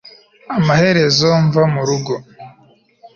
[0.57, 2.13] amaherezo mva mu rugo